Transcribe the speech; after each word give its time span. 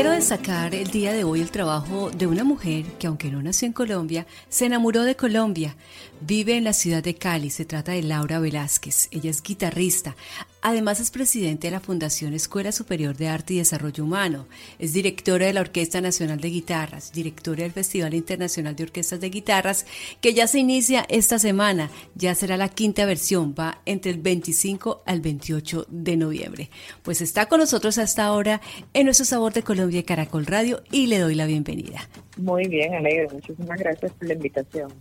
Quiero 0.00 0.14
destacar 0.14 0.74
el 0.74 0.86
día 0.86 1.12
de 1.12 1.24
hoy 1.24 1.42
el 1.42 1.50
trabajo 1.50 2.10
de 2.10 2.26
una 2.26 2.42
mujer 2.42 2.86
que 2.98 3.06
aunque 3.06 3.30
no 3.30 3.42
nació 3.42 3.66
en 3.66 3.74
Colombia, 3.74 4.26
se 4.48 4.64
enamoró 4.64 5.02
de 5.02 5.14
Colombia. 5.14 5.76
Vive 6.22 6.56
en 6.56 6.64
la 6.64 6.72
ciudad 6.72 7.02
de 7.02 7.16
Cali, 7.16 7.50
se 7.50 7.66
trata 7.66 7.92
de 7.92 8.02
Laura 8.02 8.38
Velázquez. 8.38 9.08
Ella 9.10 9.28
es 9.28 9.42
guitarrista. 9.42 10.16
Además 10.62 11.00
es 11.00 11.10
presidente 11.10 11.66
de 11.66 11.70
la 11.70 11.80
Fundación 11.80 12.34
Escuela 12.34 12.70
Superior 12.70 13.16
de 13.16 13.28
Arte 13.28 13.54
y 13.54 13.58
Desarrollo 13.58 14.04
Humano. 14.04 14.46
Es 14.78 14.92
directora 14.92 15.46
de 15.46 15.54
la 15.54 15.62
Orquesta 15.62 16.00
Nacional 16.00 16.40
de 16.40 16.50
Guitarras, 16.50 17.12
directora 17.12 17.62
del 17.62 17.72
Festival 17.72 18.12
Internacional 18.12 18.76
de 18.76 18.84
Orquestas 18.84 19.20
de 19.20 19.30
Guitarras, 19.30 19.86
que 20.20 20.34
ya 20.34 20.46
se 20.46 20.58
inicia 20.58 21.06
esta 21.08 21.38
semana. 21.38 21.90
Ya 22.14 22.34
será 22.34 22.58
la 22.58 22.68
quinta 22.68 23.06
versión, 23.06 23.54
va 23.58 23.80
entre 23.86 24.12
el 24.12 24.18
25 24.18 25.02
al 25.06 25.20
28 25.20 25.86
de 25.88 26.16
noviembre. 26.16 26.68
Pues 27.02 27.22
está 27.22 27.46
con 27.46 27.60
nosotros 27.60 27.96
hasta 27.96 28.24
ahora 28.24 28.60
en 28.92 29.06
nuestro 29.06 29.24
Sabor 29.24 29.54
de 29.54 29.62
Colombia 29.62 30.04
Caracol 30.04 30.44
Radio 30.44 30.82
y 30.90 31.06
le 31.06 31.18
doy 31.18 31.34
la 31.36 31.46
bienvenida. 31.46 32.08
Muy 32.36 32.68
bien, 32.68 32.94
Alegre. 32.94 33.28
Muchísimas 33.32 33.78
gracias 33.78 34.12
por 34.12 34.28
la 34.28 34.34
invitación. 34.34 34.92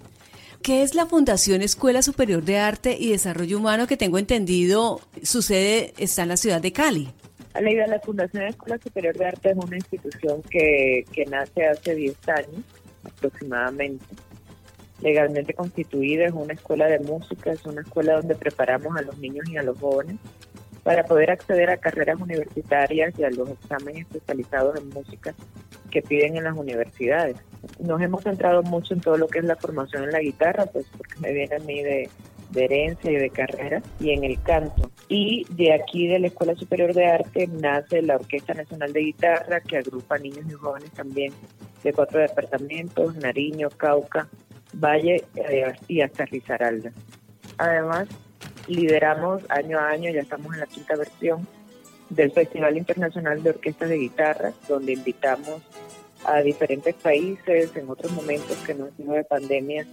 ¿Qué 0.61 0.83
es 0.83 0.93
la 0.93 1.05
Fundación 1.05 1.61
Escuela 1.61 2.02
Superior 2.02 2.43
de 2.43 2.57
Arte 2.57 2.95
y 2.99 3.11
Desarrollo 3.11 3.57
Humano 3.57 3.88
que 3.88 3.95
tengo 3.95 4.17
entendido 4.17 4.99
su 5.23 5.41
sede 5.41 5.93
está 5.97 6.23
en 6.23 6.29
la 6.29 6.38
ciudad 6.38 6.61
de 6.61 6.73
Cali? 6.73 7.09
Aleida, 7.53 7.88
la 7.88 7.99
Fundación 7.99 8.43
Escuela 8.43 8.77
Superior 8.77 9.17
de 9.17 9.25
Arte 9.25 9.52
es 9.52 9.57
una 9.57 9.77
institución 9.77 10.41
que, 10.43 11.05
que 11.13 11.25
nace 11.25 11.65
hace 11.65 11.95
10 11.95 12.30
años 12.30 12.63
aproximadamente. 13.03 14.05
Legalmente 15.02 15.53
constituida, 15.53 16.25
es 16.25 16.33
una 16.33 16.53
escuela 16.53 16.87
de 16.87 16.99
música, 16.99 17.53
es 17.53 17.65
una 17.65 17.81
escuela 17.81 18.17
donde 18.17 18.35
preparamos 18.35 18.97
a 18.97 19.02
los 19.02 19.17
niños 19.17 19.49
y 19.49 19.55
a 19.55 19.63
los 19.63 19.80
jóvenes 19.80 20.17
para 20.83 21.03
poder 21.03 21.31
acceder 21.31 21.69
a 21.69 21.77
carreras 21.77 22.19
universitarias 22.19 23.13
y 23.17 23.23
a 23.23 23.30
los 23.30 23.49
exámenes 23.49 24.08
especializados 24.08 24.80
en 24.80 24.89
música 24.89 25.33
que 25.89 26.02
piden 26.02 26.38
en 26.38 26.44
las 26.45 26.58
universidades. 26.58 27.38
Nos 27.80 28.02
hemos 28.02 28.23
centrado 28.23 28.63
mucho 28.63 28.94
en 28.94 29.02
todo 29.02 29.17
lo 29.17 29.27
que 29.27 29.39
es 29.39 29.45
la 29.45 29.55
formación 29.55 30.03
en 30.03 30.11
la 30.11 30.19
guitarra, 30.19 30.66
pues 30.67 30.86
porque 30.95 31.19
me 31.19 31.33
viene 31.33 31.55
a 31.55 31.59
mí 31.59 31.81
de, 31.81 32.09
herencia 32.55 33.11
y 33.11 33.16
de 33.16 33.30
carrera, 33.30 33.81
y 33.99 34.11
en 34.11 34.23
el 34.23 34.41
canto. 34.41 34.89
Y 35.08 35.45
de 35.52 35.73
aquí 35.73 36.08
de 36.08 36.19
la 36.19 36.27
Escuela 36.27 36.55
Superior 36.55 36.93
de 36.93 37.05
Arte 37.05 37.47
nace 37.47 38.02
la 38.02 38.16
Orquesta 38.16 38.53
Nacional 38.53 38.91
de 38.91 39.02
Guitarra, 39.02 39.61
que 39.61 39.77
agrupa 39.77 40.17
niños 40.17 40.45
y 40.49 40.53
jóvenes 40.53 40.91
también 40.91 41.31
de 41.83 41.93
cuatro 41.93 42.19
departamentos, 42.19 43.16
Nariño, 43.17 43.69
Cauca, 43.69 44.27
Valle 44.73 45.23
eh, 45.36 45.73
y 45.88 46.02
hasta 46.02 46.25
Risaralda. 46.25 46.91
Además, 47.58 48.08
lideramos 48.69 49.41
año 49.49 49.79
a 49.79 49.89
año, 49.89 50.11
ya 50.11 50.21
estamos 50.21 50.53
en 50.53 50.61
la 50.61 50.67
quinta 50.67 50.95
versión, 50.95 51.47
del 52.09 52.31
Festival 52.31 52.77
Internacional 52.77 53.43
de 53.43 53.51
Orquestas 53.51 53.89
de 53.89 53.97
Guitarra, 53.97 54.53
donde 54.67 54.93
invitamos 54.93 55.61
a 56.25 56.41
diferentes 56.41 56.95
países. 56.95 57.75
En 57.75 57.89
otros 57.89 58.11
momentos 58.11 58.57
que 58.65 58.73
no 58.73 58.85
han 58.85 58.97
sido 58.97 59.13
de 59.13 59.23
pandemia, 59.23 59.85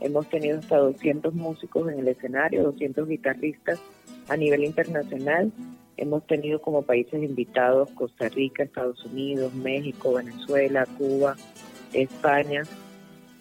hemos 0.00 0.28
tenido 0.28 0.58
hasta 0.58 0.76
200 0.76 1.34
músicos 1.34 1.90
en 1.90 1.98
el 2.00 2.08
escenario, 2.08 2.62
200 2.64 3.08
guitarristas 3.08 3.80
a 4.28 4.36
nivel 4.36 4.64
internacional. 4.64 5.52
Hemos 5.96 6.26
tenido 6.26 6.60
como 6.60 6.82
países 6.82 7.22
invitados 7.22 7.90
Costa 7.90 8.28
Rica, 8.28 8.62
Estados 8.62 9.04
Unidos, 9.04 9.54
México, 9.54 10.14
Venezuela, 10.14 10.86
Cuba, 10.98 11.36
España. 11.92 12.62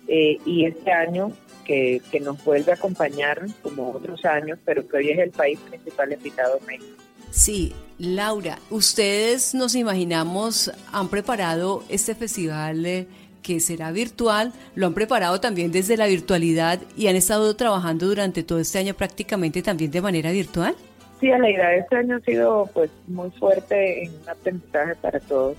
Eh, 0.08 0.38
y 0.46 0.66
este 0.66 0.92
año 0.92 1.32
que, 1.66 2.02
que, 2.12 2.20
nos 2.20 2.44
vuelve 2.44 2.72
a 2.72 2.76
acompañar 2.76 3.46
como 3.62 3.92
otros 3.92 4.24
años, 4.26 4.60
pero 4.66 4.88
que 4.88 4.98
hoy 4.98 5.10
es 5.12 5.20
el 5.20 5.32
país 5.32 5.60
principal 5.60 6.12
invitado 6.12 6.60
México. 6.68 7.04
Sí, 7.34 7.74
Laura, 7.98 8.60
ustedes 8.70 9.56
nos 9.56 9.74
imaginamos, 9.74 10.72
han 10.92 11.10
preparado 11.10 11.84
este 11.90 12.14
festival 12.14 12.86
eh, 12.86 13.08
que 13.42 13.60
será 13.60 13.92
virtual, 13.92 14.54
lo 14.76 14.86
han 14.86 14.94
preparado 14.94 15.40
también 15.40 15.72
desde 15.72 15.98
la 15.98 16.06
virtualidad 16.06 16.80
y 16.96 17.08
han 17.08 17.16
estado 17.16 17.56
trabajando 17.56 18.06
durante 18.08 18.44
todo 18.44 18.60
este 18.60 18.78
año 18.78 18.94
prácticamente 18.94 19.64
también 19.64 19.90
de 19.90 20.02
manera 20.02 20.32
virtual. 20.32 20.76
Sí, 21.20 21.28
la 21.28 21.50
idea 21.50 21.70
de 21.70 21.80
este 21.80 21.96
año 21.96 22.18
ha 22.18 22.20
sido 22.20 22.70
pues 22.72 22.92
muy 23.08 23.32
fuerte 23.32 24.04
en 24.04 24.12
un 24.14 24.30
aprendizaje 24.30 24.94
para 24.96 25.20
todos 25.20 25.58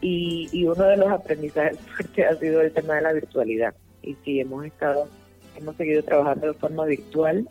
y, 0.00 0.48
y 0.50 0.64
uno 0.64 0.84
de 0.84 0.96
los 0.96 1.10
aprendizajes 1.10 1.78
fuertes 1.96 2.26
ha 2.28 2.36
sido 2.40 2.60
el 2.60 2.72
tema 2.72 2.96
de 2.96 3.02
la 3.02 3.12
virtualidad 3.12 3.74
y 4.04 4.16
sí 4.24 4.40
hemos 4.40 4.64
estado, 4.64 5.08
hemos 5.56 5.76
seguido 5.76 6.02
trabajando 6.02 6.48
de 6.48 6.54
forma 6.54 6.84
virtual 6.84 7.48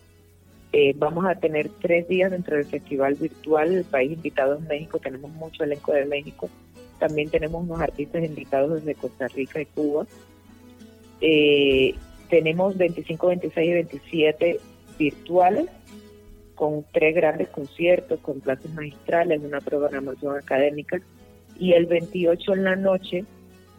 eh, 0.75 0.95
vamos 0.97 1.23
a 1.27 1.35
tener 1.35 1.69
tres 1.81 2.07
días 2.07 2.31
dentro 2.31 2.57
del 2.57 2.65
festival 2.65 3.13
virtual. 3.13 3.73
El 3.73 3.83
país 3.83 4.11
invitado 4.11 4.55
es 4.55 4.61
México, 4.61 4.97
tenemos 4.97 5.31
mucho 5.31 5.63
elenco 5.63 5.93
de 5.93 6.05
México. 6.05 6.49
También 6.97 7.29
tenemos 7.29 7.63
unos 7.63 7.79
artistas 7.79 8.23
invitados 8.23 8.73
desde 8.73 8.95
Costa 8.95 9.27
Rica 9.27 9.61
y 9.61 9.67
Cuba. 9.67 10.07
Eh, 11.21 11.93
tenemos 12.27 12.75
25, 12.75 13.27
26 13.27 13.69
y 13.69 13.73
27 13.73 14.59
virtuales 14.97 15.67
con 16.55 16.83
tres 16.91 17.15
grandes 17.15 17.49
conciertos, 17.49 18.19
con 18.21 18.39
clases 18.39 18.73
magistrales, 18.73 19.41
una 19.43 19.61
programación 19.61 20.37
académica. 20.37 20.99
Y 21.59 21.73
el 21.73 21.85
28 21.85 22.51
en 22.51 22.63
la 22.63 22.75
noche 22.75 23.25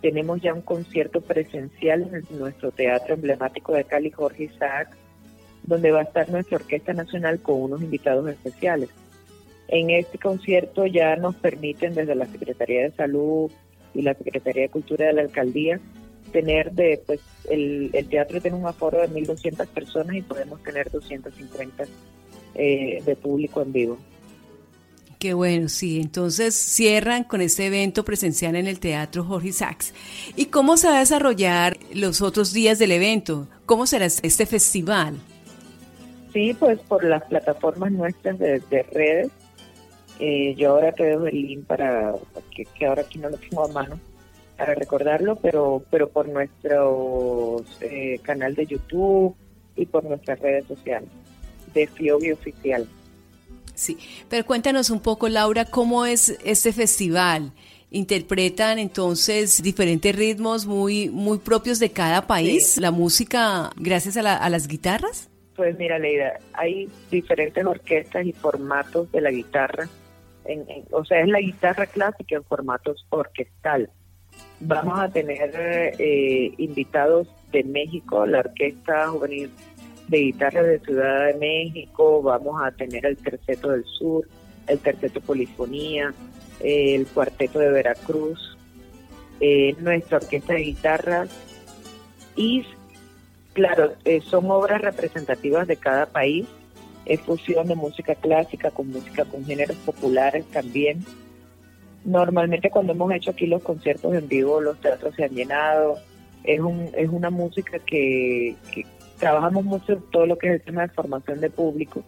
tenemos 0.04 0.42
ya 0.42 0.52
un 0.52 0.60
concierto 0.60 1.22
presencial 1.22 2.10
en 2.12 2.38
nuestro 2.38 2.70
teatro 2.70 3.14
emblemático 3.14 3.72
de 3.72 3.84
Cali, 3.84 4.10
Jorge 4.10 4.44
Isaac, 4.44 4.94
donde 5.62 5.92
va 5.92 6.00
a 6.00 6.02
estar 6.02 6.28
nuestra 6.28 6.58
Orquesta 6.58 6.92
Nacional 6.92 7.40
con 7.40 7.62
unos 7.62 7.80
invitados 7.80 8.28
especiales. 8.28 8.90
En 9.66 9.88
este 9.88 10.18
concierto 10.18 10.84
ya 10.84 11.16
nos 11.16 11.36
permiten 11.36 11.94
desde 11.94 12.14
la 12.14 12.26
Secretaría 12.26 12.82
de 12.82 12.90
Salud 12.90 13.50
y 13.94 14.02
la 14.02 14.12
Secretaría 14.12 14.64
de 14.64 14.68
Cultura 14.68 15.06
de 15.06 15.14
la 15.14 15.22
Alcaldía 15.22 15.80
tener 16.32 16.72
de, 16.72 17.00
pues 17.06 17.20
el, 17.48 17.90
teatro 18.10 18.42
tiene 18.42 18.58
un 18.58 18.66
aforo 18.66 19.00
de 19.00 19.08
1.200 19.08 19.66
personas 19.68 20.16
y 20.16 20.20
podemos 20.20 20.62
tener 20.62 20.90
250 20.90 21.84
eh, 22.56 23.02
de 23.02 23.16
público 23.16 23.62
en 23.62 23.72
vivo. 23.72 23.98
Qué 25.18 25.34
bueno, 25.34 25.68
sí. 25.68 26.00
Entonces 26.00 26.54
cierran 26.54 27.24
con 27.24 27.40
este 27.40 27.66
evento 27.66 28.04
presencial 28.04 28.56
en 28.56 28.66
el 28.66 28.80
Teatro 28.80 29.24
Jorge 29.24 29.52
Sachs. 29.52 29.94
¿Y 30.36 30.46
cómo 30.46 30.76
se 30.76 30.88
va 30.88 30.96
a 30.96 31.00
desarrollar 31.00 31.78
los 31.92 32.20
otros 32.20 32.52
días 32.52 32.78
del 32.78 32.92
evento? 32.92 33.48
¿Cómo 33.66 33.86
será 33.86 34.06
este 34.06 34.46
festival? 34.46 35.18
Sí, 36.32 36.52
pues 36.58 36.80
por 36.80 37.04
las 37.04 37.22
plataformas 37.24 37.92
nuestras 37.92 38.38
de, 38.38 38.86
redes. 38.92 39.30
Eh, 40.18 40.54
yo 40.56 40.72
ahora 40.72 40.92
te 40.92 41.04
dejo 41.04 41.26
el 41.26 41.42
link 41.42 41.66
para, 41.66 42.12
que, 42.50 42.86
ahora 42.86 43.02
aquí 43.02 43.18
no 43.18 43.30
lo 43.30 43.36
tengo 43.36 43.64
a 43.64 43.68
mano, 43.68 43.98
para 44.56 44.74
recordarlo, 44.74 45.36
pero, 45.36 45.82
pero 45.90 46.08
por 46.08 46.28
nuestro 46.28 47.64
eh, 47.80 48.20
canal 48.22 48.54
de 48.54 48.66
YouTube 48.66 49.34
y 49.76 49.86
por 49.86 50.04
nuestras 50.04 50.38
redes 50.40 50.66
sociales 50.66 51.08
de 51.72 51.86
Fiobi 51.86 52.32
Oficial. 52.32 52.86
Sí, 53.84 53.98
pero 54.30 54.46
cuéntanos 54.46 54.88
un 54.88 55.00
poco, 55.00 55.28
Laura, 55.28 55.66
cómo 55.66 56.06
es 56.06 56.38
este 56.42 56.72
festival. 56.72 57.52
Interpretan 57.90 58.78
entonces 58.78 59.62
diferentes 59.62 60.16
ritmos 60.16 60.64
muy, 60.64 61.10
muy 61.10 61.36
propios 61.36 61.78
de 61.78 61.90
cada 61.90 62.26
país, 62.26 62.78
la 62.78 62.90
música 62.90 63.70
gracias 63.76 64.16
a, 64.16 64.36
a 64.38 64.48
las 64.48 64.68
guitarras. 64.68 65.28
Pues 65.54 65.78
mira, 65.78 65.98
Leida, 65.98 66.38
hay 66.54 66.88
diferentes 67.10 67.62
orquestas 67.62 68.24
y 68.24 68.32
formatos 68.32 69.12
de 69.12 69.20
la 69.20 69.30
guitarra. 69.30 69.86
En, 70.46 70.64
o 70.90 71.04
sea, 71.04 71.20
es 71.20 71.28
la 71.28 71.40
guitarra 71.40 71.84
clásica 71.84 72.36
en 72.36 72.44
formatos 72.44 73.06
orquestal. 73.10 73.90
Vamos 74.60 74.98
a 74.98 75.10
tener 75.10 75.50
eh, 75.98 76.54
invitados 76.56 77.28
de 77.52 77.64
México, 77.64 78.24
la 78.24 78.38
Orquesta 78.38 79.08
Juvenil 79.08 79.50
de 80.08 80.18
Guitarra 80.18 80.62
de 80.62 80.78
Ciudad 80.80 81.26
de 81.26 81.34
México, 81.34 82.22
vamos 82.22 82.60
a 82.62 82.70
tener 82.70 83.06
el 83.06 83.16
Terceto 83.16 83.70
del 83.70 83.84
Sur, 83.84 84.28
el 84.66 84.78
Terceto 84.78 85.20
Polifonía, 85.20 86.12
el 86.60 87.06
Cuarteto 87.06 87.58
de 87.58 87.70
Veracruz, 87.70 88.56
eh, 89.40 89.74
nuestra 89.80 90.18
Orquesta 90.18 90.54
de 90.54 90.60
Guitarra 90.60 91.26
y 92.36 92.64
Claro, 93.54 93.92
eh, 94.04 94.20
son 94.20 94.50
obras 94.50 94.82
representativas 94.82 95.68
de 95.68 95.76
cada 95.76 96.06
país, 96.06 96.44
es 97.06 97.20
fusión 97.20 97.68
de 97.68 97.76
música 97.76 98.16
clásica 98.16 98.72
con 98.72 98.90
música 98.90 99.24
con 99.24 99.44
géneros 99.44 99.76
populares 99.76 100.44
también. 100.46 101.04
Normalmente 102.04 102.68
cuando 102.68 102.92
hemos 102.92 103.12
hecho 103.12 103.30
aquí 103.30 103.46
los 103.46 103.62
conciertos 103.62 104.12
en 104.12 104.26
vivo, 104.26 104.60
los 104.60 104.80
teatros 104.80 105.14
se 105.14 105.24
han 105.24 105.30
llenado. 105.30 105.98
Es, 106.42 106.58
un, 106.58 106.90
es 106.96 107.08
una 107.08 107.30
música 107.30 107.78
que, 107.78 108.56
trabajamos 109.18 109.64
mucho 109.64 109.92
en 109.92 110.02
todo 110.10 110.26
lo 110.26 110.38
que 110.38 110.48
es 110.48 110.54
el 110.54 110.62
tema 110.62 110.82
de 110.82 110.88
formación 110.88 111.40
de 111.40 111.50
público. 111.50 112.02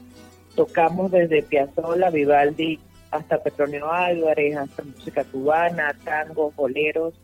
Tocamos 0.55 1.11
desde 1.11 1.43
Piazzolla, 1.43 2.11
Vivaldi, 2.11 2.79
hasta 3.11 3.43
Petronio 3.43 3.91
Álvarez, 3.91 4.57
hasta 4.57 4.83
música 4.83 5.25
cubana, 5.25 5.95
tango, 6.05 6.53
boleros, 6.53 7.15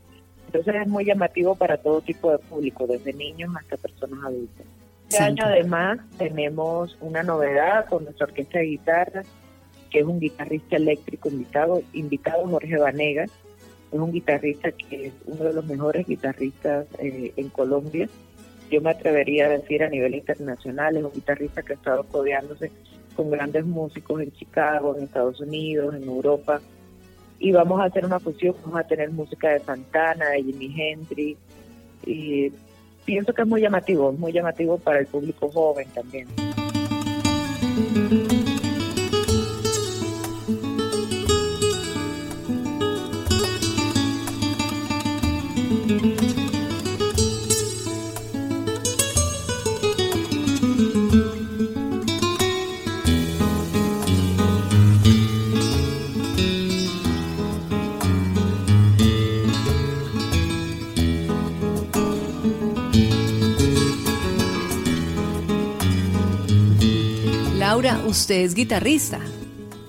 entonces 0.54 0.82
es 0.82 0.88
muy 0.88 1.06
llamativo 1.06 1.54
para 1.54 1.78
todo 1.78 2.02
tipo 2.02 2.30
de 2.30 2.38
público, 2.38 2.86
desde 2.86 3.14
niños 3.14 3.50
hasta 3.58 3.78
personas 3.78 4.22
adultas. 4.22 4.66
Este 5.08 5.24
año 5.24 5.44
además 5.46 5.98
tenemos 6.18 6.98
una 7.00 7.22
novedad 7.22 7.86
con 7.86 8.04
nuestra 8.04 8.26
orquesta 8.26 8.58
de 8.58 8.66
guitarra, 8.66 9.22
que 9.90 10.00
es 10.00 10.04
un 10.04 10.20
guitarrista 10.20 10.76
eléctrico 10.76 11.30
invitado, 11.30 11.82
invitado 11.94 12.46
Jorge 12.46 12.76
Vanegas, 12.76 13.30
Es 13.92 13.98
un 13.98 14.12
guitarrista 14.12 14.72
que 14.72 15.06
es 15.06 15.12
uno 15.24 15.44
de 15.44 15.54
los 15.54 15.64
mejores 15.64 16.06
guitarristas 16.06 16.86
eh, 16.98 17.32
en 17.36 17.48
Colombia. 17.48 18.08
Yo 18.72 18.80
me 18.80 18.88
atrevería 18.88 19.44
a 19.44 19.48
decir 19.50 19.82
a 19.82 19.90
nivel 19.90 20.14
internacional, 20.14 20.96
es 20.96 21.04
un 21.04 21.12
guitarrista 21.12 21.62
que 21.62 21.74
ha 21.74 21.76
estado 21.76 22.04
codeándose 22.04 22.72
con 23.14 23.30
grandes 23.30 23.66
músicos 23.66 24.22
en 24.22 24.32
Chicago, 24.32 24.96
en 24.96 25.04
Estados 25.04 25.38
Unidos, 25.40 25.94
en 25.94 26.04
Europa. 26.04 26.58
Y 27.38 27.52
vamos 27.52 27.82
a 27.82 27.84
hacer 27.84 28.06
una 28.06 28.18
fusión, 28.18 28.56
vamos 28.64 28.80
a 28.80 28.84
tener 28.84 29.10
música 29.10 29.50
de 29.50 29.60
Santana, 29.60 30.30
de 30.30 30.44
Jimi 30.44 30.74
Hendrix. 30.74 31.38
Y 32.06 32.50
pienso 33.04 33.34
que 33.34 33.42
es 33.42 33.48
muy 33.48 33.60
llamativo, 33.60 34.10
es 34.10 34.18
muy 34.18 34.32
llamativo 34.32 34.78
para 34.78 35.00
el 35.00 35.06
público 35.06 35.50
joven 35.50 35.88
también. 35.92 36.28
Usted 68.12 68.42
es 68.42 68.54
guitarrista. 68.54 69.18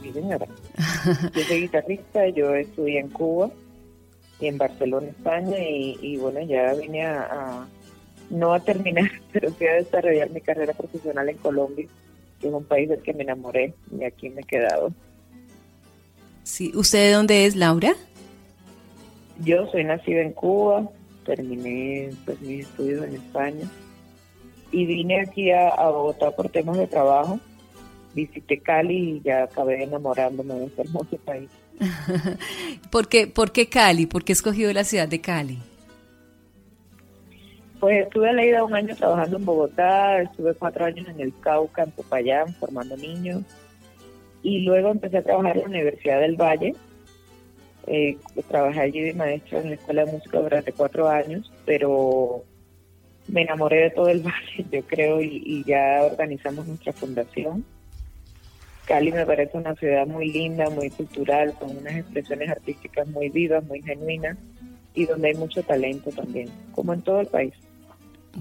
Sí, 0.02 0.14
señora. 0.14 0.48
Yo 1.36 1.44
soy 1.44 1.62
guitarrista, 1.62 2.28
yo 2.30 2.56
estudié 2.56 3.00
en 3.00 3.10
Cuba 3.10 3.52
y 4.40 4.48
en 4.48 4.58
Barcelona, 4.58 5.08
España, 5.08 5.58
y, 5.60 6.18
bueno, 6.18 6.42
ya 6.42 6.74
vine 6.74 7.06
a, 7.06 7.68
no 8.30 8.54
a 8.54 8.62
terminar, 8.62 9.12
pero 9.34 9.52
sí 9.52 9.68
a 9.68 9.74
desarrollar 9.74 10.30
mi 10.30 10.40
carrera 10.40 10.74
profesional 10.74 11.28
en 11.28 11.38
Colombia, 11.38 11.86
que 12.40 12.48
es 12.48 12.54
un 12.54 12.64
país 12.64 12.90
del 12.90 13.02
que 13.02 13.14
me 13.14 13.24
enamoré 13.24 13.74
y 13.92 14.06
aquí 14.06 14.30
me 14.30 14.42
he 14.42 14.46
quedado. 14.46 14.94
Sí, 16.44 16.72
¿usted 16.76 17.10
de 17.10 17.12
dónde 17.12 17.46
es, 17.46 17.56
Laura? 17.58 17.94
Yo 19.44 19.68
soy 19.68 19.84
nacida 19.84 20.22
en 20.22 20.32
Cuba, 20.32 20.90
terminé 21.26 22.10
pues, 22.24 22.40
mis 22.40 22.66
estudios 22.66 23.06
en 23.06 23.16
España 23.16 23.70
y 24.72 24.86
vine 24.86 25.22
aquí 25.22 25.52
a, 25.52 25.70
a 25.70 25.90
Bogotá 25.90 26.32
por 26.32 26.50
temas 26.50 26.78
de 26.78 26.88
trabajo 26.88 27.40
visité 28.14 28.60
Cali 28.60 29.18
y 29.18 29.22
ya 29.22 29.44
acabé 29.44 29.84
enamorándome 29.84 30.54
de 30.56 30.66
este 30.66 30.82
hermoso 30.82 31.18
país. 31.18 31.50
¿Por 32.92 33.08
qué, 33.08 33.28
¿Por 33.28 33.52
qué 33.52 33.68
Cali? 33.68 34.06
¿Por 34.06 34.24
qué 34.24 34.34
escogió 34.34 34.72
la 34.74 34.84
ciudad 34.84 35.08
de 35.08 35.22
Cali? 35.22 35.60
Pues 37.80 38.06
estuve 38.06 38.32
leída 38.34 38.64
un 38.64 38.74
año 38.74 38.96
trabajando 38.96 39.38
en 39.38 39.46
Bogotá, 39.46 40.22
estuve 40.22 40.54
cuatro 40.54 40.86
años 40.86 41.08
en 41.10 41.20
el 41.20 41.34
Cauca, 41.42 41.84
en 41.84 41.92
Popayán, 41.92 42.54
formando 42.56 42.96
niños. 42.96 43.44
Y 44.42 44.60
luego 44.60 44.92
empecé 44.92 45.18
a 45.18 45.24
trabajar 45.24 45.58
en 45.58 45.64
la 45.64 45.70
Universidad 45.70 46.22
del 46.22 46.38
Valle. 46.38 46.76
Eh, 47.88 48.18
trabajé 48.48 48.80
allí 48.80 49.02
de 49.02 49.14
maestro 49.14 49.60
en 49.60 49.70
la 49.70 49.76
Escuela 49.76 50.06
de 50.06 50.14
Música 50.14 50.40
durante 50.40 50.72
cuatro 50.72 51.10
años, 51.10 51.52
pero 51.66 52.46
me 53.28 53.42
enamoré 53.42 53.82
de 53.82 53.90
todo 53.90 54.08
el 54.08 54.22
valle, 54.24 54.66
yo 54.72 54.82
creo, 54.84 55.22
y 55.22 55.64
ya 55.66 56.04
organizamos 56.10 56.66
nuestra 56.66 56.94
fundación 56.94 57.66
Cali 58.86 59.12
me 59.12 59.26
parece 59.26 59.58
una 59.58 59.76
ciudad 59.76 60.06
muy 60.06 60.32
linda, 60.32 60.70
muy 60.70 60.90
cultural, 60.90 61.54
con 61.54 61.78
unas 61.78 61.96
expresiones 61.96 62.50
artísticas 62.50 63.08
muy 63.08 63.30
vivas, 63.30 63.64
muy 63.66 63.82
genuinas 63.82 64.38
y 64.94 65.06
donde 65.06 65.30
hay 65.30 65.36
mucho 65.36 65.64
talento 65.64 66.10
también, 66.12 66.50
como 66.74 66.94
en 66.94 67.02
todo 67.02 67.22
el 67.22 67.28
país. 67.28 67.54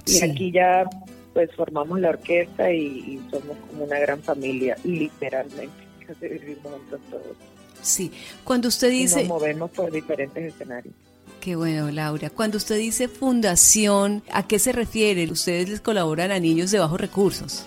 Y 0.06 0.22
aquí 0.22 0.50
ya 0.50 0.88
pues 1.32 1.50
formamos 1.54 1.98
la 2.00 2.10
orquesta 2.10 2.70
y, 2.72 3.20
somos 3.30 3.56
como 3.68 3.84
una 3.84 3.98
gran 3.98 4.20
familia, 4.20 4.76
literalmente, 4.84 5.72
casi 6.06 6.28
vivimos 6.28 6.72
juntos 6.72 7.00
todos. 7.10 7.36
Sí, 7.80 8.12
cuando 8.44 8.68
usted 8.68 8.90
dice... 8.90 9.20
nos 9.20 9.28
movemos 9.28 9.70
por 9.70 9.90
diferentes 9.90 10.54
escenarios. 10.54 10.94
Qué 11.40 11.56
bueno, 11.56 11.90
Laura. 11.90 12.30
Cuando 12.30 12.56
usted 12.56 12.76
dice 12.78 13.08
fundación, 13.08 14.22
¿a 14.30 14.46
qué 14.46 14.60
se 14.60 14.70
refiere? 14.70 15.28
¿Ustedes 15.30 15.68
les 15.68 15.80
colaboran 15.80 16.30
a 16.30 16.38
niños 16.38 16.70
de 16.70 16.78
bajos 16.78 17.00
recursos? 17.00 17.66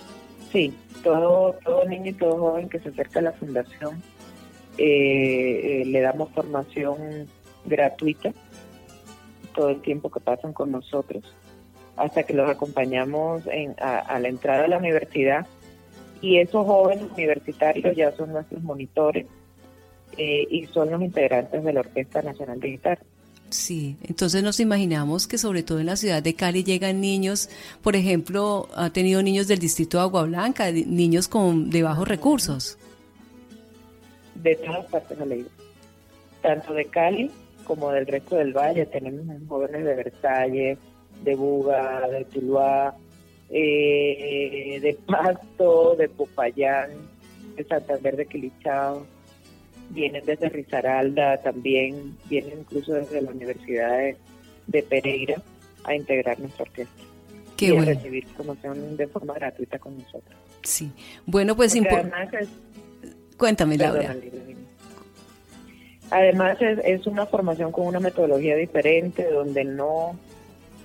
Sí, 0.50 0.72
todo, 1.06 1.54
todo 1.64 1.84
niño 1.84 2.10
y 2.10 2.14
todo 2.14 2.36
joven 2.36 2.68
que 2.68 2.80
se 2.80 2.88
acerca 2.88 3.20
a 3.20 3.22
la 3.22 3.32
fundación 3.32 4.02
eh, 4.76 5.82
eh, 5.82 5.84
le 5.86 6.00
damos 6.00 6.30
formación 6.32 7.28
gratuita 7.64 8.32
todo 9.54 9.68
el 9.68 9.80
tiempo 9.82 10.10
que 10.10 10.18
pasan 10.18 10.52
con 10.52 10.72
nosotros 10.72 11.22
hasta 11.96 12.24
que 12.24 12.34
los 12.34 12.50
acompañamos 12.50 13.46
en, 13.46 13.76
a, 13.78 14.18
la 14.18 14.28
entrada 14.28 14.64
a 14.64 14.68
la 14.68 14.78
universidad 14.78 15.46
y 16.20 16.38
esos 16.38 16.66
jóvenes 16.66 17.04
universitarios 17.12 17.96
ya 17.96 18.10
son 18.10 18.32
nuestros 18.32 18.60
monitores 18.64 19.26
eh, 20.18 20.44
y 20.50 20.66
son 20.66 20.90
los 20.90 21.00
integrantes 21.00 21.62
de 21.62 21.72
la 21.72 21.80
Orquesta 21.80 22.20
Nacional 22.20 22.58
de 22.58 22.68
Guitarra. 22.68 23.02
Sí, 23.50 23.96
entonces 24.02 24.42
nos 24.42 24.58
imaginamos 24.58 25.28
que 25.28 25.38
sobre 25.38 25.62
todo 25.62 25.78
en 25.78 25.86
la 25.86 25.96
ciudad 25.96 26.22
de 26.22 26.34
Cali 26.34 26.64
llegan 26.64 27.00
niños, 27.00 27.48
por 27.80 27.94
ejemplo, 27.94 28.68
ha 28.74 28.90
tenido 28.90 29.22
niños 29.22 29.46
del 29.46 29.60
distrito 29.60 29.98
de 29.98 30.02
Agua 30.02 30.24
Blanca, 30.24 30.70
niños 30.72 31.28
con 31.28 31.70
de 31.70 31.82
bajos 31.82 32.08
recursos. 32.08 32.78
De 34.34 34.56
todas 34.56 34.84
partes 34.86 35.18
isla, 35.18 35.50
tanto 36.42 36.74
de 36.74 36.84
Cali 36.86 37.30
como 37.64 37.90
del 37.92 38.06
resto 38.06 38.36
del 38.36 38.52
valle. 38.52 38.84
Tenemos 38.86 39.24
jóvenes 39.48 39.84
de 39.84 39.94
Versalles, 39.94 40.78
de 41.22 41.34
Buga, 41.34 42.08
de 42.08 42.24
Tuluá, 42.24 42.94
eh, 43.48 44.80
de 44.82 44.94
Pasto, 45.06 45.94
de 45.96 46.08
Popayán, 46.08 46.90
de 47.56 47.64
Santander 47.64 48.16
de 48.16 48.26
Quilichao 48.26 49.06
vienen 49.90 50.24
desde 50.24 50.48
Risaralda, 50.48 51.38
también 51.38 52.16
vienen 52.28 52.60
incluso 52.60 52.94
desde 52.94 53.20
la 53.22 53.30
Universidad 53.30 54.14
de, 54.66 54.82
Pereira 54.82 55.40
a 55.84 55.94
integrar 55.94 56.38
nuestra 56.38 56.64
orquesta. 56.64 57.02
y 57.58 57.76
a 57.76 57.84
recibir 57.84 58.26
formación 58.26 58.96
de 58.96 59.06
forma 59.06 59.34
gratuita 59.34 59.78
con 59.78 59.96
nosotros. 59.96 60.36
Sí, 60.62 60.90
bueno, 61.24 61.54
pues 61.56 61.74
importante. 61.76 62.46
Cuéntame, 63.36 63.76
Laura. 63.76 64.16
Además, 66.10 66.58
es, 66.60 67.06
una 67.06 67.26
formación 67.26 67.72
con 67.72 67.86
una 67.86 68.00
metodología 68.00 68.56
diferente, 68.56 69.28
donde 69.30 69.64
no, 69.64 70.18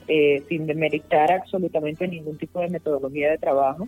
eh, 0.07 0.43
sin 0.49 0.65
demeritar 0.65 1.31
absolutamente 1.31 2.07
ningún 2.07 2.37
tipo 2.37 2.59
de 2.59 2.69
metodología 2.69 3.31
de 3.31 3.37
trabajo, 3.37 3.87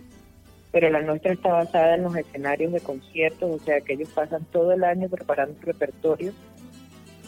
pero 0.74 0.90
la 0.90 1.02
nuestra 1.02 1.32
está 1.32 1.52
basada 1.52 1.94
en 1.94 2.02
los 2.02 2.16
escenarios 2.16 2.72
de 2.72 2.80
conciertos, 2.80 3.48
o 3.48 3.64
sea 3.64 3.80
que 3.80 3.92
ellos 3.92 4.08
pasan 4.12 4.44
todo 4.46 4.72
el 4.72 4.82
año 4.82 5.08
preparando 5.08 5.56
repertorios 5.62 6.34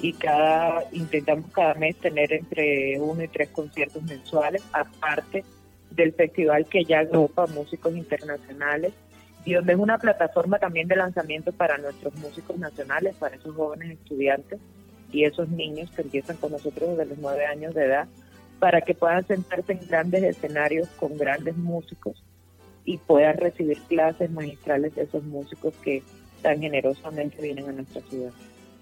y 0.01 0.15
cada 0.15 0.83
intentamos 0.91 1.49
cada 1.53 1.75
mes 1.75 1.95
tener 1.95 2.33
entre 2.33 2.99
uno 2.99 3.23
y 3.23 3.29
tres 3.29 3.51
conciertos 3.51 4.03
mensuales, 4.03 4.65
aparte 4.73 5.45
del 5.93 6.13
festival 6.13 6.67
que 6.67 6.85
ya 6.85 6.99
agrupa 6.99 7.47
músicos 7.47 7.97
internacionales. 7.97 8.93
Y 9.45 9.53
donde 9.53 9.75
es 9.75 9.79
una 9.79 9.99
plataforma 9.99 10.59
también 10.59 10.89
de 10.89 10.97
lanzamiento 10.97 11.53
para 11.53 11.79
nuestros 11.79 12.17
músicos 12.17 12.59
nacionales, 12.59 13.15
para 13.15 13.37
esos 13.37 13.55
jóvenes 13.55 13.93
estudiantes 13.93 14.59
y 15.13 15.23
esos 15.23 15.49
niños 15.51 15.89
que 15.93 16.03
empiezan 16.03 16.37
con 16.39 16.51
nosotros 16.51 16.91
desde 16.91 17.11
los 17.11 17.19
nueve 17.19 17.47
años 17.47 17.75
de 17.75 17.85
edad, 17.85 18.09
para 18.59 18.81
que 18.81 18.95
puedan 18.95 19.25
sentarse 19.25 19.75
en 19.75 19.87
grandes 19.87 20.25
escenarios 20.25 20.89
con 20.99 21.17
grandes 21.17 21.57
músicos 21.57 22.25
y 22.87 22.99
puedan 22.99 23.37
recibir 23.37 23.79
clases 23.89 24.31
magistrales 24.31 24.95
de 24.95 25.03
esos 25.03 25.23
músicos 25.25 25.75
que 25.83 26.03
tan 26.41 26.61
generosamente 26.61 27.43
vienen 27.43 27.69
a 27.69 27.73
nuestra 27.73 28.01
ciudad. 28.03 28.31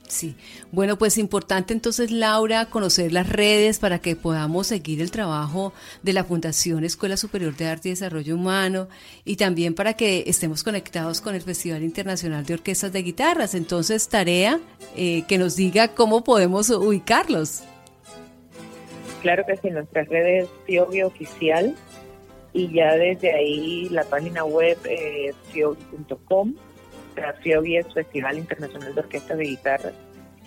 Sí, 0.07 0.37
bueno, 0.71 0.99
pues 0.99 1.17
importante 1.17 1.73
entonces, 1.73 2.11
Laura, 2.11 2.67
conocer 2.67 3.11
las 3.11 3.27
redes 3.27 3.79
para 3.79 4.01
que 4.01 4.17
podamos 4.17 4.67
seguir 4.67 5.01
el 5.01 5.11
trabajo 5.11 5.73
de 6.03 6.13
la 6.13 6.25
Fundación 6.25 6.85
Escuela 6.85 7.17
Superior 7.17 7.57
de 7.57 7.67
Arte 7.67 7.89
y 7.89 7.93
Desarrollo 7.93 8.35
Humano 8.35 8.89
y 9.25 9.37
también 9.37 9.75
para 9.75 9.95
que 9.95 10.25
estemos 10.27 10.63
conectados 10.63 11.23
con 11.23 11.35
el 11.35 11.41
Festival 11.41 11.83
Internacional 11.83 12.45
de 12.45 12.53
Orquestas 12.53 12.93
de 12.93 13.03
Guitarras. 13.03 13.55
Entonces, 13.55 14.09
tarea 14.09 14.61
eh, 14.95 15.25
que 15.27 15.39
nos 15.39 15.57
diga 15.57 15.89
cómo 15.89 16.23
podemos 16.23 16.69
ubicarlos. 16.69 17.63
Claro 19.23 19.45
que 19.47 19.57
sí, 19.57 19.71
nuestras 19.71 20.07
redes 20.09 20.49
Fiobio 20.67 21.07
Oficial 21.07 21.75
y 22.55 22.73
ya 22.73 22.95
desde 22.95 23.35
ahí 23.35 23.89
la 23.91 24.05
página 24.05 24.45
web 24.45 24.79
es 24.89 25.35
fiogi.com, 25.53 26.55
Fiogi 27.43 27.77
es 27.77 27.93
Festival 27.93 28.39
Internacional 28.39 28.95
de 28.95 29.01
Orquestas 29.01 29.37
de 29.37 29.45
Guitarra, 29.45 29.93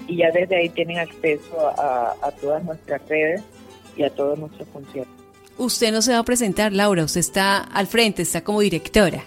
y 0.08 0.18
ya 0.18 0.32
desde 0.32 0.56
ahí 0.56 0.70
tienen 0.70 1.00
acceso 1.00 1.60
a, 1.60 2.32
todas 2.40 2.64
nuestras 2.64 3.08
redes 3.10 3.44
y 3.98 4.04
a 4.04 4.10
todos 4.10 4.40
nuestros 4.40 4.68
conciertos. 4.70 5.14
Usted 5.58 5.92
no 5.92 6.02
se 6.02 6.14
va 6.14 6.20
a 6.20 6.24
presentar, 6.24 6.72
Laura, 6.72 7.04
usted 7.04 7.20
está 7.20 7.58
al 7.58 7.88
frente, 7.88 8.22
está 8.22 8.42
como 8.42 8.62
directora. 8.62 9.22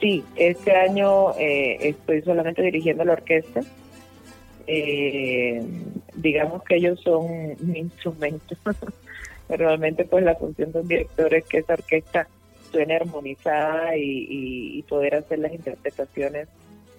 Sí, 0.00 0.24
este 0.34 0.72
año 0.72 1.32
eh, 1.38 1.76
estoy 1.80 2.22
solamente 2.22 2.62
dirigiendo 2.62 3.04
la 3.04 3.12
orquesta. 3.12 3.60
eh, 4.66 5.62
digamos 6.16 6.64
que 6.64 6.76
ellos 6.76 7.00
son 7.02 7.24
un 7.24 7.76
instrumento. 7.76 8.56
Realmente 9.48 10.04
pues 10.04 10.24
la 10.24 10.34
función 10.34 10.72
de 10.72 10.80
un 10.80 10.88
director 10.88 11.34
es 11.34 11.44
que 11.44 11.58
esa 11.58 11.74
orquesta 11.74 12.28
suene 12.70 12.96
armonizada 12.96 13.96
y, 13.96 14.82
poder 14.88 15.16
hacer 15.16 15.38
las 15.40 15.52
interpretaciones 15.52 16.48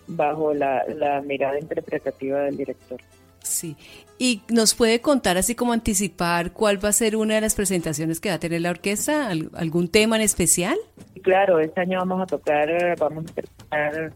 bajo 0.08 0.54
la, 0.54 0.84
la 0.88 1.22
mirada 1.22 1.60
interpretativa 1.60 2.40
del 2.42 2.58
director. 2.58 3.00
Sí. 3.44 3.76
¿Y 4.20 4.42
nos 4.50 4.74
puede 4.74 5.00
contar, 5.00 5.38
así 5.38 5.54
como 5.54 5.74
anticipar, 5.74 6.52
cuál 6.52 6.84
va 6.84 6.90
a 6.90 6.94
ser 6.94 7.16
una 7.16 7.36
de 7.36 7.42
las 7.42 7.56
presentaciones 7.56 8.20
que 8.20 8.30
va 8.30 8.36
a 8.36 8.40
tener 8.40 8.62
la 8.62 8.72
orquesta? 8.72 9.30
¿Algún 9.30 9.90
tema 9.90 10.16
en 10.16 10.24
especial? 10.24 10.76
Claro, 11.22 11.60
este 11.60 11.82
año 11.82 12.00
vamos 12.00 12.22
a 12.24 12.26
tocar, 12.26 12.70
vamos 12.98 13.26
a 13.26 13.30
interpretar 13.30 14.14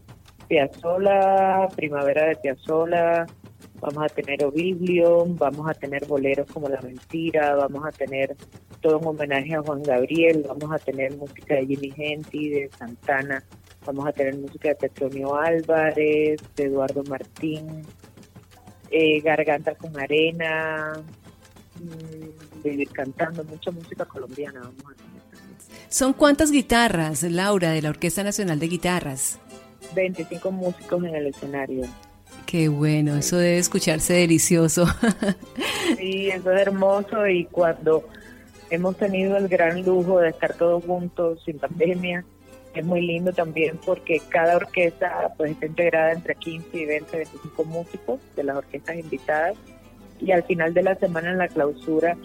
Piazzola, 0.48 1.68
Primavera 1.76 2.26
de 2.26 2.36
Piazzola, 2.36 3.26
vamos 3.82 4.04
a 4.04 4.08
tener 4.08 4.44
Oblivion, 4.44 5.36
vamos 5.36 5.68
a 5.68 5.74
tener 5.74 6.06
boleros 6.06 6.46
como 6.50 6.68
La 6.68 6.80
Mentira, 6.80 7.56
vamos 7.56 7.84
a 7.84 7.90
tener 7.90 8.36
todo 8.80 9.00
un 9.00 9.08
homenaje 9.08 9.56
a 9.56 9.62
Juan 9.62 9.82
Gabriel, 9.82 10.44
vamos 10.48 10.72
a 10.72 10.78
tener 10.78 11.16
música 11.16 11.56
de 11.56 11.66
Jimmy 11.66 11.90
Genti, 11.90 12.48
de 12.48 12.70
Santana, 12.78 13.42
vamos 13.84 14.06
a 14.06 14.12
tener 14.12 14.36
música 14.36 14.68
de 14.68 14.76
Petronio 14.76 15.34
Álvarez, 15.34 16.40
de 16.54 16.64
Eduardo 16.64 17.02
Martín, 17.04 17.82
eh, 18.92 19.20
Garganta 19.20 19.74
con 19.74 19.98
Arena, 19.98 20.92
mm, 21.80 22.62
vivir 22.62 22.88
cantando, 22.90 23.42
mucha 23.42 23.72
música 23.72 24.04
colombiana 24.04 24.60
vamos 24.60 24.92
a 24.92 24.94
tener. 24.94 25.12
¿Son 25.88 26.12
cuántas 26.12 26.52
guitarras, 26.52 27.24
Laura, 27.24 27.72
de 27.72 27.82
la 27.82 27.90
Orquesta 27.90 28.22
Nacional 28.22 28.60
de 28.60 28.68
Guitarras? 28.68 29.40
25 29.94 30.52
músicos 30.52 31.04
en 31.04 31.16
el 31.16 31.26
escenario. 31.26 31.84
Qué 32.52 32.68
bueno, 32.68 33.16
eso 33.16 33.38
debe 33.38 33.56
escucharse 33.56 34.12
delicioso. 34.12 34.84
Sí, 35.96 36.28
eso 36.28 36.50
es 36.50 36.60
hermoso 36.60 37.26
y 37.26 37.44
cuando 37.46 38.04
hemos 38.70 38.96
tenido 38.96 39.36
el 39.36 39.48
gran 39.48 39.82
lujo 39.82 40.18
de 40.18 40.30
estar 40.30 40.52
todos 40.54 40.84
juntos 40.84 41.40
sin 41.44 41.58
pandemia, 41.58 42.24
es 42.74 42.84
muy 42.84 43.00
lindo 43.00 43.32
también 43.32 43.78
porque 43.86 44.20
cada 44.28 44.56
orquesta 44.56 45.32
pues 45.36 45.52
está 45.52 45.66
integrada 45.66 46.12
entre 46.12 46.34
15 46.34 46.76
y 46.76 46.84
20, 46.86 47.16
25 47.16 47.64
músicos 47.64 48.20
de 48.36 48.44
las 48.44 48.56
orquestas 48.56 48.96
invitadas 48.96 49.54
y 50.20 50.32
al 50.32 50.42
final 50.42 50.74
de 50.74 50.82
la 50.82 50.94
semana 50.96 51.30
en 51.30 51.38
la 51.38 51.48
clausura 51.48 52.16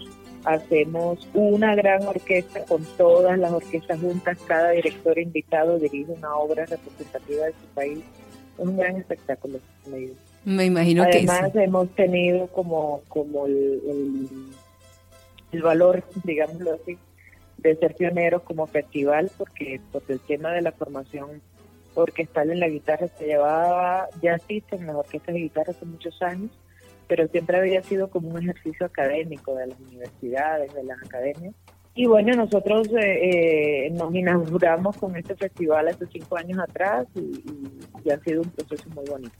hacemos 0.44 1.26
una 1.32 1.74
gran 1.74 2.06
orquesta 2.06 2.64
con 2.64 2.84
todas 2.96 3.38
las 3.38 3.52
orquestas 3.52 4.00
juntas, 4.00 4.38
cada 4.46 4.70
director 4.70 5.18
invitado 5.18 5.78
dirige 5.78 6.12
una 6.12 6.34
obra 6.36 6.66
representativa 6.66 7.46
de 7.46 7.52
su 7.52 7.74
país 7.74 8.04
un 8.58 8.76
gran 8.76 8.96
espectáculo. 8.96 9.60
Me 10.44 10.64
imagino 10.66 11.04
que 11.04 11.18
Además 11.18 11.54
hemos 11.54 11.88
tenido 11.90 12.46
como, 12.48 13.02
como 13.08 13.46
el, 13.46 14.50
el, 15.52 15.62
valor, 15.62 16.04
digámoslo 16.24 16.74
así, 16.74 16.98
de 17.58 17.76
ser 17.76 17.94
pioneros 17.94 18.42
como 18.42 18.66
festival, 18.66 19.30
porque, 19.36 19.80
porque 19.92 20.14
el 20.14 20.20
tema 20.20 20.52
de 20.52 20.62
la 20.62 20.72
formación 20.72 21.42
orquestal 21.94 22.50
en 22.50 22.60
la 22.60 22.68
guitarra 22.68 23.08
se 23.08 23.26
llevaba, 23.26 24.08
ya 24.22 24.34
existen 24.34 24.86
las 24.86 24.96
orquestas 24.96 25.34
de 25.34 25.40
guitarra 25.40 25.72
hace 25.72 25.84
muchos 25.84 26.20
años, 26.22 26.50
pero 27.08 27.26
siempre 27.28 27.58
había 27.58 27.82
sido 27.82 28.08
como 28.08 28.28
un 28.28 28.38
ejercicio 28.42 28.86
académico 28.86 29.54
de 29.54 29.68
las 29.68 29.80
universidades, 29.80 30.72
de 30.74 30.84
las 30.84 31.02
academias. 31.02 31.54
Y 31.98 32.06
bueno, 32.06 32.32
nosotros 32.32 32.86
eh, 32.92 33.86
eh, 33.86 33.90
nos 33.90 34.14
inauguramos 34.14 34.96
con 34.98 35.16
este 35.16 35.34
festival 35.34 35.88
hace 35.88 36.06
cinco 36.06 36.36
años 36.36 36.60
atrás 36.60 37.08
y 37.16 38.08
ha 38.08 38.20
sido 38.20 38.42
un 38.42 38.50
proceso 38.50 38.88
muy 38.90 39.04
bonito. 39.04 39.34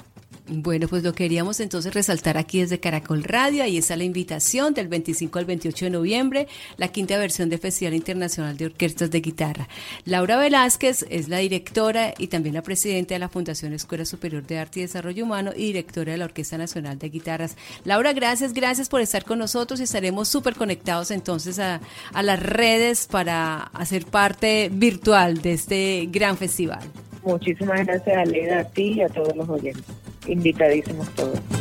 Bueno, 0.50 0.88
pues 0.88 1.02
lo 1.02 1.12
queríamos 1.12 1.60
entonces 1.60 1.92
resaltar 1.92 2.38
aquí 2.38 2.60
desde 2.60 2.80
Caracol 2.80 3.22
Radio. 3.22 3.62
Ahí 3.62 3.76
está 3.76 3.96
la 3.96 4.04
invitación 4.04 4.72
del 4.72 4.88
25 4.88 5.38
al 5.38 5.44
28 5.44 5.84
de 5.84 5.90
noviembre, 5.90 6.48
la 6.78 6.88
quinta 6.88 7.18
versión 7.18 7.50
del 7.50 7.58
Festival 7.58 7.92
Internacional 7.92 8.56
de 8.56 8.64
Orquestas 8.64 9.10
de 9.10 9.20
Guitarra. 9.20 9.68
Laura 10.06 10.38
Velázquez 10.38 11.04
es 11.10 11.28
la 11.28 11.38
directora 11.38 12.14
y 12.16 12.28
también 12.28 12.54
la 12.54 12.62
presidenta 12.62 13.14
de 13.14 13.18
la 13.18 13.28
Fundación 13.28 13.74
Escuela 13.74 14.06
Superior 14.06 14.46
de 14.46 14.58
Arte 14.58 14.80
y 14.80 14.82
Desarrollo 14.84 15.22
Humano 15.24 15.50
y 15.54 15.66
directora 15.66 16.12
de 16.12 16.18
la 16.18 16.24
Orquesta 16.24 16.56
Nacional 16.56 16.98
de 16.98 17.10
Guitarras. 17.10 17.54
Laura, 17.84 18.14
gracias, 18.14 18.54
gracias 18.54 18.88
por 18.88 19.02
estar 19.02 19.24
con 19.24 19.38
nosotros 19.38 19.80
y 19.80 19.82
estaremos 19.82 20.28
súper 20.28 20.54
conectados 20.54 21.10
entonces 21.10 21.58
a, 21.58 21.80
las 22.22 22.42
redes 22.42 23.06
para 23.06 23.64
hacer 23.74 24.06
parte 24.06 24.70
virtual 24.72 25.42
de 25.42 25.52
este 25.52 26.08
gran 26.10 26.38
festival. 26.38 26.80
Muchísimas 27.22 27.86
gracias, 27.86 28.16
Aleda, 28.16 28.60
a 28.60 28.64
ti 28.64 28.94
y 28.94 29.02
a 29.02 29.08
todos 29.08 29.36
los 29.36 29.48
oyentes 29.48 29.84
invitadísimos 30.28 31.08
todos. 31.14 31.57